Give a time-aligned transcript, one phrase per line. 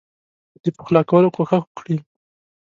[0.63, 1.97] د پخلا کولو کوښښ وکړي.